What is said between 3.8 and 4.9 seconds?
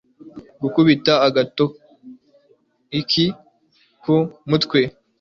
ku mutwe